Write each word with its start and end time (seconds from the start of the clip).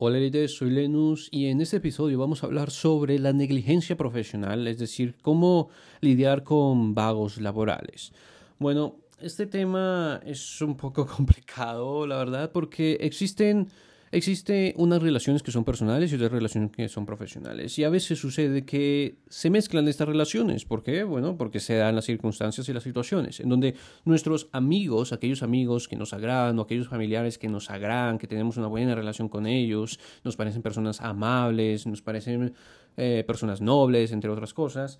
Hola 0.00 0.18
líderes, 0.18 0.56
soy 0.56 0.70
Lenus 0.70 1.26
y 1.32 1.46
en 1.46 1.60
este 1.60 1.78
episodio 1.78 2.20
vamos 2.20 2.44
a 2.44 2.46
hablar 2.46 2.70
sobre 2.70 3.18
la 3.18 3.32
negligencia 3.32 3.96
profesional, 3.96 4.68
es 4.68 4.78
decir, 4.78 5.16
cómo 5.22 5.70
lidiar 6.00 6.44
con 6.44 6.94
vagos 6.94 7.40
laborales. 7.40 8.12
Bueno, 8.60 8.94
este 9.20 9.46
tema 9.46 10.20
es 10.24 10.62
un 10.62 10.76
poco 10.76 11.04
complicado, 11.16 12.06
la 12.06 12.16
verdad, 12.16 12.52
porque 12.52 12.98
existen 13.00 13.66
Existe 14.10 14.74
unas 14.76 15.02
relaciones 15.02 15.42
que 15.42 15.50
son 15.50 15.64
personales 15.64 16.10
y 16.10 16.14
otras 16.16 16.32
relaciones 16.32 16.70
que 16.70 16.88
son 16.88 17.06
profesionales. 17.06 17.78
Y 17.78 17.84
a 17.84 17.90
veces 17.90 18.18
sucede 18.18 18.64
que 18.64 19.18
se 19.28 19.50
mezclan 19.50 19.86
estas 19.88 20.08
relaciones. 20.08 20.64
¿Por 20.64 20.82
qué? 20.82 21.04
Bueno, 21.04 21.36
porque 21.36 21.60
se 21.60 21.74
dan 21.74 21.94
las 21.94 22.06
circunstancias 22.06 22.68
y 22.68 22.72
las 22.72 22.82
situaciones 22.82 23.40
en 23.40 23.48
donde 23.48 23.74
nuestros 24.04 24.48
amigos, 24.52 25.12
aquellos 25.12 25.42
amigos 25.42 25.88
que 25.88 25.96
nos 25.96 26.12
agradan 26.12 26.58
o 26.58 26.62
aquellos 26.62 26.88
familiares 26.88 27.38
que 27.38 27.48
nos 27.48 27.70
agradan, 27.70 28.18
que 28.18 28.26
tenemos 28.26 28.56
una 28.56 28.66
buena 28.66 28.94
relación 28.94 29.28
con 29.28 29.46
ellos, 29.46 29.98
nos 30.24 30.36
parecen 30.36 30.62
personas 30.62 31.00
amables, 31.00 31.86
nos 31.86 32.02
parecen 32.02 32.54
eh, 32.96 33.24
personas 33.26 33.60
nobles, 33.60 34.12
entre 34.12 34.30
otras 34.30 34.54
cosas, 34.54 34.98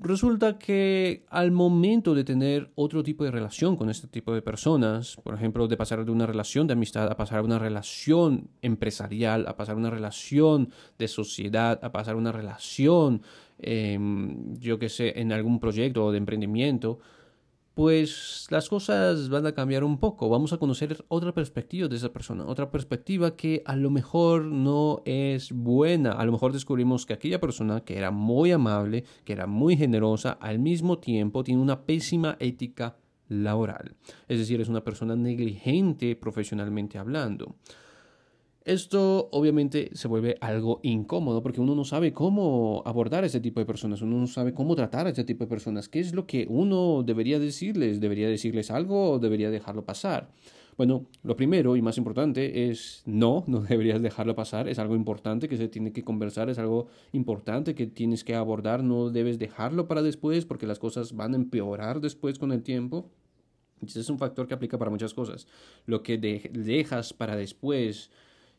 Resulta 0.00 0.58
que 0.58 1.24
al 1.28 1.50
momento 1.50 2.14
de 2.14 2.22
tener 2.22 2.70
otro 2.76 3.02
tipo 3.02 3.24
de 3.24 3.32
relación 3.32 3.76
con 3.76 3.90
este 3.90 4.06
tipo 4.06 4.32
de 4.32 4.42
personas, 4.42 5.16
por 5.24 5.34
ejemplo, 5.34 5.66
de 5.66 5.76
pasar 5.76 6.04
de 6.04 6.12
una 6.12 6.24
relación 6.24 6.68
de 6.68 6.74
amistad 6.74 7.10
a 7.10 7.16
pasar 7.16 7.40
a 7.40 7.42
una 7.42 7.58
relación 7.58 8.48
empresarial, 8.62 9.48
a 9.48 9.56
pasar 9.56 9.74
a 9.74 9.78
una 9.78 9.90
relación 9.90 10.70
de 10.98 11.08
sociedad, 11.08 11.80
a 11.82 11.90
pasar 11.90 12.14
a 12.14 12.18
una 12.18 12.30
relación, 12.30 13.22
em, 13.58 14.56
yo 14.58 14.78
qué 14.78 14.88
sé, 14.88 15.20
en 15.20 15.32
algún 15.32 15.58
proyecto 15.58 16.12
de 16.12 16.18
emprendimiento, 16.18 17.00
pues 17.78 18.48
las 18.50 18.68
cosas 18.68 19.28
van 19.28 19.46
a 19.46 19.52
cambiar 19.52 19.84
un 19.84 19.98
poco. 19.98 20.28
Vamos 20.28 20.52
a 20.52 20.56
conocer 20.56 21.04
otra 21.06 21.32
perspectiva 21.32 21.86
de 21.86 21.94
esa 21.94 22.12
persona, 22.12 22.44
otra 22.44 22.72
perspectiva 22.72 23.36
que 23.36 23.62
a 23.64 23.76
lo 23.76 23.88
mejor 23.88 24.46
no 24.46 25.00
es 25.04 25.52
buena. 25.52 26.10
A 26.10 26.24
lo 26.24 26.32
mejor 26.32 26.52
descubrimos 26.52 27.06
que 27.06 27.12
aquella 27.12 27.40
persona 27.40 27.84
que 27.84 27.96
era 27.96 28.10
muy 28.10 28.50
amable, 28.50 29.04
que 29.24 29.32
era 29.32 29.46
muy 29.46 29.76
generosa, 29.76 30.32
al 30.40 30.58
mismo 30.58 30.98
tiempo 30.98 31.44
tiene 31.44 31.62
una 31.62 31.82
pésima 31.82 32.36
ética 32.40 32.96
laboral. 33.28 33.94
Es 34.26 34.40
decir, 34.40 34.60
es 34.60 34.68
una 34.68 34.82
persona 34.82 35.14
negligente 35.14 36.16
profesionalmente 36.16 36.98
hablando. 36.98 37.54
Esto 38.68 39.30
obviamente 39.32 39.88
se 39.94 40.08
vuelve 40.08 40.36
algo 40.42 40.80
incómodo 40.82 41.42
porque 41.42 41.62
uno 41.62 41.74
no 41.74 41.86
sabe 41.86 42.12
cómo 42.12 42.82
abordar 42.84 43.24
a 43.24 43.26
este 43.26 43.40
tipo 43.40 43.60
de 43.60 43.64
personas, 43.64 44.02
uno 44.02 44.18
no 44.18 44.26
sabe 44.26 44.52
cómo 44.52 44.76
tratar 44.76 45.06
a 45.06 45.08
este 45.08 45.24
tipo 45.24 45.42
de 45.42 45.48
personas, 45.48 45.88
qué 45.88 46.00
es 46.00 46.12
lo 46.12 46.26
que 46.26 46.46
uno 46.50 47.02
debería 47.02 47.38
decirles, 47.38 47.98
debería 47.98 48.28
decirles 48.28 48.70
algo 48.70 49.12
o 49.12 49.18
debería 49.18 49.48
dejarlo 49.48 49.86
pasar. 49.86 50.28
Bueno, 50.76 51.06
lo 51.22 51.34
primero 51.34 51.76
y 51.76 51.80
más 51.80 51.96
importante 51.96 52.68
es 52.68 53.02
no, 53.06 53.42
no 53.48 53.60
deberías 53.60 54.02
dejarlo 54.02 54.34
pasar, 54.34 54.68
es 54.68 54.78
algo 54.78 54.96
importante 54.96 55.48
que 55.48 55.56
se 55.56 55.68
tiene 55.68 55.90
que 55.90 56.04
conversar, 56.04 56.50
es 56.50 56.58
algo 56.58 56.88
importante 57.12 57.74
que 57.74 57.86
tienes 57.86 58.22
que 58.22 58.34
abordar, 58.34 58.84
no 58.84 59.08
debes 59.08 59.38
dejarlo 59.38 59.88
para 59.88 60.02
después 60.02 60.44
porque 60.44 60.66
las 60.66 60.78
cosas 60.78 61.16
van 61.16 61.32
a 61.32 61.36
empeorar 61.36 62.02
después 62.02 62.38
con 62.38 62.52
el 62.52 62.62
tiempo. 62.62 63.10
Ese 63.80 64.00
es 64.00 64.10
un 64.10 64.18
factor 64.18 64.46
que 64.46 64.52
aplica 64.52 64.76
para 64.76 64.90
muchas 64.90 65.14
cosas. 65.14 65.46
Lo 65.86 66.02
que 66.02 66.18
dejas 66.18 67.14
para 67.14 67.34
después, 67.34 68.10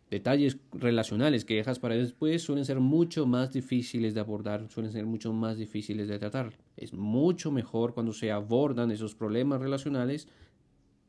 detalles 0.09 0.57
relacionales 0.73 1.45
que 1.45 1.55
dejas 1.55 1.79
para 1.79 1.95
después 1.95 2.41
suelen 2.41 2.65
ser 2.65 2.79
mucho 2.79 3.25
más 3.25 3.53
difíciles 3.53 4.13
de 4.13 4.19
abordar, 4.19 4.67
suelen 4.69 4.91
ser 4.91 5.05
mucho 5.05 5.33
más 5.33 5.57
difíciles 5.57 6.07
de 6.07 6.19
tratar. 6.19 6.53
Es 6.77 6.93
mucho 6.93 7.51
mejor 7.51 7.93
cuando 7.93 8.13
se 8.13 8.31
abordan 8.31 8.91
esos 8.91 9.15
problemas 9.15 9.61
relacionales 9.61 10.27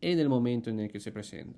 en 0.01 0.19
el 0.19 0.29
momento 0.29 0.71
en 0.71 0.81
el 0.81 0.91
que 0.91 1.01
se 1.01 1.13
presentan. 1.13 1.57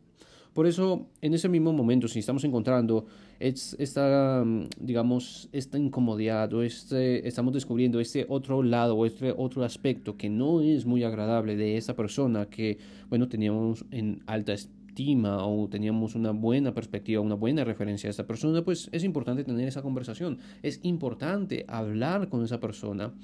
Por 0.52 0.66
eso, 0.66 1.06
en 1.22 1.32
ese 1.32 1.48
mismo 1.48 1.72
momento, 1.72 2.08
si 2.08 2.18
estamos 2.18 2.44
encontrando 2.44 3.06
esta, 3.40 4.44
digamos, 4.78 5.48
esta 5.50 5.78
incomodidad 5.78 6.52
o 6.52 6.62
este, 6.62 7.27
estamos 7.27 7.54
descubriendo 7.54 8.00
este 8.00 8.27
otro 8.28 8.62
lado 8.62 8.94
o 8.94 9.06
este 9.06 9.32
otro 9.34 9.64
aspecto 9.64 10.18
que 10.18 10.28
no 10.28 10.61
es 10.61 10.84
muy 10.84 11.05
agradable 11.05 11.56
de 11.56 11.78
esa 11.78 11.96
persona 11.96 12.46
que, 12.50 12.77
bueno, 13.08 13.28
teníamos 13.28 13.86
en 13.90 14.22
alta 14.27 14.55
estima 14.92 15.47
o 15.47 15.69
teníamos 15.69 16.14
una 16.14 16.33
buena 16.33 16.75
perspectiva, 16.75 17.23
una 17.23 17.35
buena 17.35 17.64
referencia 17.64 18.08
a 18.08 18.11
esa 18.11 18.27
persona, 18.27 18.63
pues 18.63 18.91
es 18.92 19.05
importante 19.05 19.42
tener 19.42 19.67
esa 19.67 19.80
conversación. 19.80 20.39
Es 20.63 20.80
importante 20.83 21.64
hablar 21.67 22.29
con 22.29 22.45
esa 22.45 22.61
persona 22.61 23.14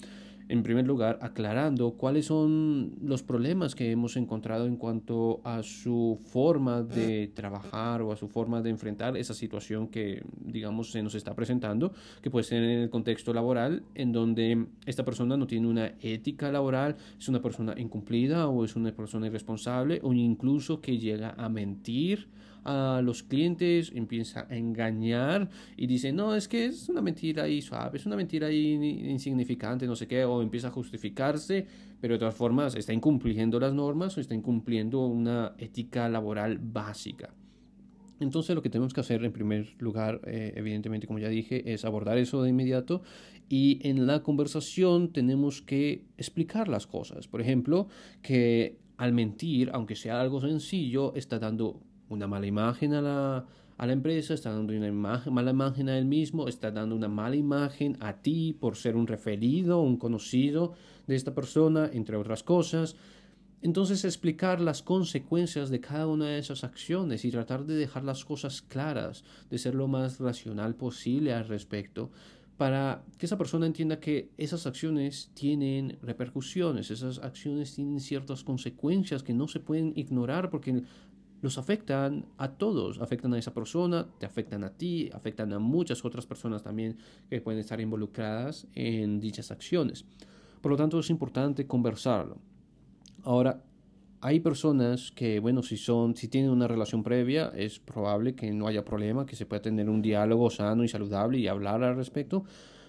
en 0.48 0.62
primer 0.62 0.86
lugar, 0.86 1.18
aclarando 1.20 1.92
cuáles 1.92 2.26
son 2.26 2.94
los 3.02 3.22
problemas 3.22 3.74
que 3.74 3.90
hemos 3.90 4.16
encontrado 4.16 4.66
en 4.66 4.76
cuanto 4.76 5.40
a 5.44 5.62
su 5.62 6.18
forma 6.30 6.82
de 6.82 7.28
trabajar 7.34 8.00
o 8.02 8.12
a 8.12 8.16
su 8.16 8.28
forma 8.28 8.62
de 8.62 8.70
enfrentar 8.70 9.16
esa 9.16 9.34
situación 9.34 9.88
que, 9.88 10.22
digamos, 10.40 10.90
se 10.90 11.02
nos 11.02 11.14
está 11.14 11.34
presentando, 11.34 11.92
que 12.22 12.30
puede 12.30 12.44
ser 12.44 12.62
en 12.62 12.80
el 12.80 12.90
contexto 12.90 13.34
laboral, 13.34 13.82
en 13.94 14.12
donde 14.12 14.66
esta 14.86 15.04
persona 15.04 15.36
no 15.36 15.46
tiene 15.46 15.68
una 15.68 15.92
ética 16.00 16.50
laboral, 16.50 16.96
es 17.18 17.28
una 17.28 17.42
persona 17.42 17.74
incumplida 17.76 18.48
o 18.48 18.64
es 18.64 18.74
una 18.74 18.92
persona 18.92 19.26
irresponsable 19.26 20.00
o 20.02 20.12
incluso 20.14 20.80
que 20.80 20.98
llega 20.98 21.34
a 21.36 21.48
mentir 21.48 22.28
a 22.68 23.00
los 23.00 23.22
clientes, 23.22 23.90
empieza 23.94 24.46
a 24.50 24.54
engañar 24.54 25.48
y 25.74 25.86
dice, 25.86 26.12
no, 26.12 26.34
es 26.34 26.48
que 26.48 26.66
es 26.66 26.90
una 26.90 27.00
mentira 27.00 27.44
ahí 27.44 27.62
suave, 27.62 27.96
es 27.96 28.04
una 28.04 28.14
mentira 28.14 28.48
ahí 28.48 28.72
insignificante, 29.08 29.86
no 29.86 29.96
sé 29.96 30.06
qué, 30.06 30.24
o 30.24 30.42
empieza 30.42 30.68
a 30.68 30.70
justificarse, 30.70 31.66
pero 31.98 32.14
de 32.14 32.18
todas 32.18 32.34
formas 32.34 32.74
está 32.74 32.92
incumpliendo 32.92 33.58
las 33.58 33.72
normas 33.72 34.18
o 34.18 34.20
está 34.20 34.34
incumpliendo 34.34 35.06
una 35.06 35.54
ética 35.56 36.10
laboral 36.10 36.58
básica. 36.58 37.32
Entonces 38.20 38.54
lo 38.54 38.60
que 38.60 38.68
tenemos 38.68 38.92
que 38.92 39.00
hacer 39.00 39.24
en 39.24 39.32
primer 39.32 39.74
lugar, 39.78 40.20
eh, 40.26 40.52
evidentemente 40.56 41.06
como 41.06 41.20
ya 41.20 41.28
dije, 41.28 41.72
es 41.72 41.86
abordar 41.86 42.18
eso 42.18 42.42
de 42.42 42.50
inmediato 42.50 43.02
y 43.48 43.78
en 43.88 44.06
la 44.06 44.22
conversación 44.22 45.12
tenemos 45.12 45.62
que 45.62 46.04
explicar 46.18 46.68
las 46.68 46.86
cosas. 46.86 47.28
Por 47.28 47.40
ejemplo, 47.40 47.88
que 48.20 48.76
al 48.98 49.12
mentir, 49.12 49.70
aunque 49.72 49.94
sea 49.94 50.20
algo 50.20 50.40
sencillo, 50.40 51.14
está 51.14 51.38
dando 51.38 51.80
una 52.08 52.26
mala 52.26 52.46
imagen 52.46 52.94
a 52.94 53.02
la, 53.02 53.46
a 53.76 53.86
la 53.86 53.92
empresa, 53.92 54.34
está 54.34 54.50
dando 54.50 54.72
una 54.74 54.90
mala 55.30 55.50
imagen 55.50 55.88
a 55.88 55.96
él 55.96 56.04
mismo, 56.04 56.48
está 56.48 56.70
dando 56.70 56.96
una 56.96 57.08
mala 57.08 57.36
imagen 57.36 57.96
a 58.00 58.14
ti 58.22 58.56
por 58.58 58.76
ser 58.76 58.96
un 58.96 59.06
referido, 59.06 59.80
un 59.80 59.96
conocido 59.96 60.74
de 61.06 61.14
esta 61.14 61.34
persona, 61.34 61.88
entre 61.92 62.16
otras 62.16 62.42
cosas. 62.42 62.96
Entonces 63.60 64.04
explicar 64.04 64.60
las 64.60 64.82
consecuencias 64.82 65.70
de 65.70 65.80
cada 65.80 66.06
una 66.06 66.26
de 66.26 66.38
esas 66.38 66.64
acciones 66.64 67.24
y 67.24 67.30
tratar 67.30 67.66
de 67.66 67.74
dejar 67.74 68.04
las 68.04 68.24
cosas 68.24 68.62
claras, 68.62 69.24
de 69.50 69.58
ser 69.58 69.74
lo 69.74 69.88
más 69.88 70.18
racional 70.18 70.74
posible 70.74 71.32
al 71.32 71.48
respecto, 71.48 72.10
para 72.56 73.04
que 73.18 73.26
esa 73.26 73.38
persona 73.38 73.66
entienda 73.66 74.00
que 74.00 74.30
esas 74.36 74.66
acciones 74.66 75.30
tienen 75.34 75.96
repercusiones, 76.02 76.90
esas 76.90 77.18
acciones 77.20 77.74
tienen 77.74 78.00
ciertas 78.00 78.42
consecuencias 78.42 79.22
que 79.22 79.34
no 79.34 79.46
se 79.46 79.60
pueden 79.60 79.92
ignorar 79.94 80.50
porque 80.50 80.82
los 81.40 81.58
afectan 81.58 82.26
a 82.36 82.52
todos, 82.52 83.00
afectan 83.00 83.34
a 83.34 83.38
esa 83.38 83.54
persona, 83.54 84.06
te 84.18 84.26
afectan 84.26 84.64
a 84.64 84.70
ti, 84.70 85.08
afectan 85.12 85.52
a 85.52 85.58
muchas 85.58 86.04
otras 86.04 86.26
personas 86.26 86.62
también 86.62 86.98
que 87.30 87.40
pueden 87.40 87.60
estar 87.60 87.80
involucradas 87.80 88.66
en 88.74 89.20
dichas 89.20 89.50
acciones. 89.50 90.04
Por 90.60 90.72
lo 90.72 90.76
tanto, 90.76 90.98
es 90.98 91.10
importante 91.10 91.66
conversarlo. 91.66 92.38
Ahora, 93.22 93.62
hay 94.20 94.40
personas 94.40 95.12
que, 95.12 95.38
bueno, 95.38 95.62
si 95.62 95.76
son, 95.76 96.16
si 96.16 96.26
tienen 96.26 96.50
una 96.50 96.66
relación 96.66 97.04
previa, 97.04 97.52
es 97.54 97.78
probable 97.78 98.34
que 98.34 98.50
no 98.52 98.66
haya 98.66 98.84
problema, 98.84 99.26
que 99.26 99.36
se 99.36 99.46
pueda 99.46 99.62
tener 99.62 99.88
un 99.88 100.02
diálogo 100.02 100.50
sano 100.50 100.82
y 100.82 100.88
saludable 100.88 101.38
y 101.38 101.46
hablar 101.46 101.84
al 101.84 101.94
respecto. 101.94 102.44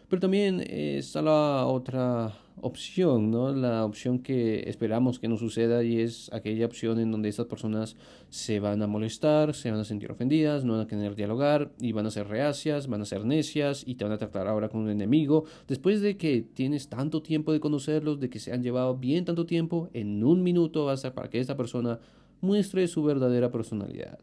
Pero 0.09 0.19
también 0.19 0.61
está 0.67 1.21
la 1.21 1.67
otra 1.67 2.33
opción, 2.61 3.29
¿no? 3.29 3.53
La 3.53 3.85
opción 3.85 4.19
que 4.19 4.67
esperamos 4.67 5.19
que 5.19 5.27
no 5.27 5.37
suceda 5.37 5.83
y 5.83 5.99
es 5.99 6.33
aquella 6.33 6.65
opción 6.65 6.99
en 6.99 7.11
donde 7.11 7.29
estas 7.29 7.45
personas 7.45 7.95
se 8.29 8.59
van 8.59 8.81
a 8.81 8.87
molestar, 8.87 9.53
se 9.53 9.69
van 9.69 9.79
a 9.79 9.83
sentir 9.83 10.11
ofendidas, 10.11 10.65
no 10.65 10.73
van 10.73 10.81
a 10.81 10.87
querer 10.87 11.15
dialogar 11.15 11.71
y 11.79 11.91
van 11.91 12.07
a 12.07 12.11
ser 12.11 12.27
reacias, 12.27 12.87
van 12.87 13.01
a 13.01 13.05
ser 13.05 13.23
necias 13.23 13.83
y 13.85 13.95
te 13.95 14.03
van 14.03 14.13
a 14.13 14.17
tratar 14.17 14.47
ahora 14.47 14.69
como 14.69 14.83
un 14.83 14.89
enemigo. 14.89 15.45
Después 15.67 16.01
de 16.01 16.17
que 16.17 16.41
tienes 16.41 16.89
tanto 16.89 17.21
tiempo 17.21 17.53
de 17.53 17.59
conocerlos, 17.59 18.19
de 18.19 18.31
que 18.31 18.39
se 18.39 18.51
han 18.51 18.63
llevado 18.63 18.97
bien 18.97 19.25
tanto 19.25 19.45
tiempo, 19.45 19.89
en 19.93 20.23
un 20.23 20.41
minuto 20.41 20.85
va 20.85 20.93
a 20.93 20.97
ser 20.97 21.13
para 21.13 21.29
que 21.29 21.39
esta 21.39 21.55
persona 21.55 21.99
muestre 22.41 22.87
su 22.87 23.03
verdadera 23.03 23.51
personalidad. 23.51 24.19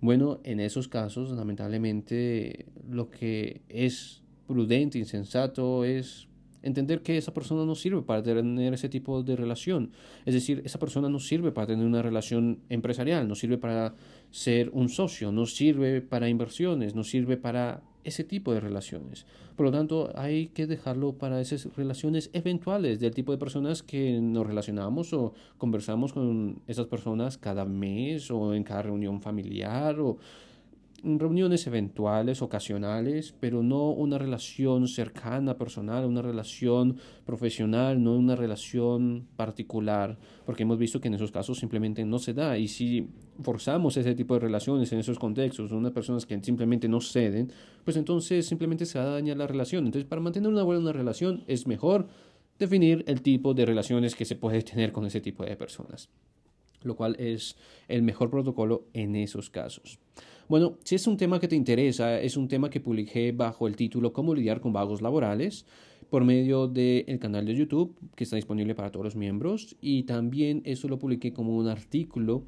Bueno, 0.00 0.40
en 0.42 0.58
esos 0.58 0.88
casos, 0.88 1.30
lamentablemente, 1.30 2.66
lo 2.90 3.10
que 3.10 3.62
es 3.68 4.23
prudente, 4.46 4.98
insensato, 4.98 5.84
es 5.84 6.28
entender 6.64 7.02
que 7.02 7.18
esa 7.18 7.34
persona 7.34 7.64
no 7.64 7.74
sirve 7.74 8.02
para 8.02 8.22
tener 8.22 8.72
ese 8.72 8.88
tipo 8.88 9.22
de 9.22 9.36
relación. 9.36 9.90
Es 10.24 10.34
decir, 10.34 10.62
esa 10.64 10.78
persona 10.78 11.08
no 11.08 11.20
sirve 11.20 11.52
para 11.52 11.66
tener 11.66 11.86
una 11.86 12.02
relación 12.02 12.60
empresarial, 12.70 13.28
no 13.28 13.34
sirve 13.34 13.58
para 13.58 13.94
ser 14.30 14.70
un 14.72 14.88
socio, 14.88 15.30
no 15.30 15.46
sirve 15.46 16.00
para 16.00 16.28
inversiones, 16.28 16.94
no 16.94 17.04
sirve 17.04 17.36
para 17.36 17.82
ese 18.02 18.24
tipo 18.24 18.52
de 18.52 18.60
relaciones. 18.60 19.26
Por 19.56 19.66
lo 19.66 19.72
tanto, 19.72 20.10
hay 20.14 20.48
que 20.48 20.66
dejarlo 20.66 21.14
para 21.14 21.40
esas 21.40 21.74
relaciones 21.76 22.30
eventuales 22.32 23.00
del 23.00 23.14
tipo 23.14 23.32
de 23.32 23.38
personas 23.38 23.82
que 23.82 24.20
nos 24.20 24.46
relacionamos 24.46 25.12
o 25.12 25.32
conversamos 25.58 26.12
con 26.12 26.62
esas 26.66 26.86
personas 26.86 27.38
cada 27.38 27.64
mes 27.64 28.30
o 28.30 28.54
en 28.54 28.64
cada 28.64 28.82
reunión 28.82 29.20
familiar 29.20 30.00
o 30.00 30.18
reuniones 31.02 31.66
eventuales, 31.66 32.40
ocasionales, 32.40 33.34
pero 33.38 33.62
no 33.62 33.90
una 33.90 34.16
relación 34.16 34.88
cercana, 34.88 35.58
personal, 35.58 36.06
una 36.06 36.22
relación 36.22 36.96
profesional, 37.26 38.02
no 38.02 38.16
una 38.16 38.36
relación 38.36 39.26
particular, 39.36 40.18
porque 40.46 40.62
hemos 40.62 40.78
visto 40.78 41.00
que 41.00 41.08
en 41.08 41.14
esos 41.14 41.30
casos 41.30 41.58
simplemente 41.58 42.04
no 42.04 42.18
se 42.18 42.32
da. 42.32 42.56
Y 42.56 42.68
si 42.68 43.08
forzamos 43.42 43.96
ese 43.96 44.14
tipo 44.14 44.34
de 44.34 44.40
relaciones 44.40 44.92
en 44.92 44.98
esos 44.98 45.18
contextos, 45.18 45.72
unas 45.72 45.92
personas 45.92 46.24
que 46.24 46.40
simplemente 46.42 46.88
no 46.88 47.00
ceden, 47.00 47.52
pues 47.84 47.96
entonces 47.96 48.46
simplemente 48.46 48.86
se 48.86 48.98
va 48.98 49.04
a 49.04 49.08
dañar 49.10 49.36
la 49.36 49.46
relación. 49.46 49.86
Entonces, 49.86 50.08
para 50.08 50.22
mantener 50.22 50.48
una 50.48 50.62
buena 50.62 50.92
relación 50.92 51.44
es 51.46 51.66
mejor 51.66 52.08
definir 52.58 53.04
el 53.06 53.20
tipo 53.20 53.52
de 53.52 53.66
relaciones 53.66 54.14
que 54.14 54.24
se 54.24 54.36
puede 54.36 54.62
tener 54.62 54.92
con 54.92 55.04
ese 55.04 55.20
tipo 55.20 55.44
de 55.44 55.56
personas, 55.56 56.08
lo 56.82 56.96
cual 56.96 57.16
es 57.18 57.56
el 57.88 58.02
mejor 58.02 58.30
protocolo 58.30 58.86
en 58.92 59.16
esos 59.16 59.50
casos. 59.50 59.98
Bueno, 60.46 60.76
si 60.84 60.94
es 60.94 61.06
un 61.06 61.16
tema 61.16 61.40
que 61.40 61.48
te 61.48 61.56
interesa, 61.56 62.20
es 62.20 62.36
un 62.36 62.48
tema 62.48 62.68
que 62.68 62.78
publiqué 62.78 63.32
bajo 63.32 63.66
el 63.66 63.76
título 63.76 64.12
Cómo 64.12 64.34
lidiar 64.34 64.60
con 64.60 64.74
vagos 64.74 65.00
laborales 65.00 65.64
por 66.10 66.22
medio 66.22 66.68
del 66.68 67.18
canal 67.18 67.46
de 67.46 67.54
YouTube 67.54 67.96
que 68.14 68.24
está 68.24 68.36
disponible 68.36 68.74
para 68.74 68.92
todos 68.92 69.04
los 69.04 69.16
miembros 69.16 69.74
y 69.80 70.02
también 70.02 70.60
eso 70.66 70.86
lo 70.86 70.98
publiqué 70.98 71.32
como 71.32 71.56
un 71.56 71.68
artículo 71.68 72.44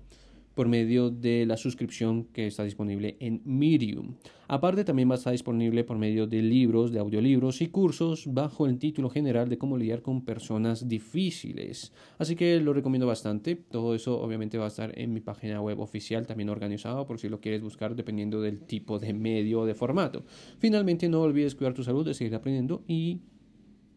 por 0.56 0.68
medio 0.68 1.10
de 1.10 1.44
la 1.44 1.58
suscripción 1.58 2.24
que 2.32 2.46
está 2.46 2.64
disponible 2.64 3.18
en 3.20 3.42
Medium. 3.44 4.14
Aparte 4.48 4.84
también 4.84 5.10
va 5.10 5.12
a 5.12 5.18
estar 5.18 5.32
disponible 5.32 5.84
por 5.84 5.98
medio 5.98 6.26
de 6.26 6.40
libros, 6.40 6.92
de 6.92 6.98
audiolibros 6.98 7.60
y 7.60 7.66
cursos 7.66 8.24
bajo 8.26 8.64
el 8.64 8.78
título 8.78 9.10
general 9.10 9.50
de 9.50 9.58
cómo 9.58 9.76
lidiar 9.76 10.00
con 10.00 10.24
personas 10.24 10.88
difíciles. 10.88 11.92
Así 12.16 12.36
que 12.36 12.58
lo 12.58 12.72
recomiendo 12.72 13.06
bastante. 13.06 13.54
Todo 13.54 13.94
eso 13.94 14.18
obviamente 14.18 14.56
va 14.56 14.64
a 14.64 14.68
estar 14.68 14.98
en 14.98 15.12
mi 15.12 15.20
página 15.20 15.60
web 15.60 15.78
oficial 15.78 16.26
también 16.26 16.48
organizado 16.48 17.06
por 17.06 17.18
si 17.18 17.28
lo 17.28 17.38
quieres 17.38 17.60
buscar 17.60 17.94
dependiendo 17.94 18.40
del 18.40 18.60
tipo 18.60 18.98
de 18.98 19.12
medio 19.12 19.60
o 19.60 19.66
de 19.66 19.74
formato. 19.74 20.24
Finalmente 20.58 21.06
no 21.10 21.20
olvides 21.20 21.54
cuidar 21.54 21.74
tu 21.74 21.82
salud, 21.82 22.06
de 22.06 22.14
seguir 22.14 22.34
aprendiendo 22.34 22.82
y 22.88 23.20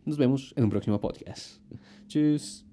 nos 0.03 0.17
vemos 0.17 0.53
en 0.57 0.65
un 0.65 0.69
próximo 0.69 0.99
podcast. 0.99 1.61
Tschüss. 2.07 2.68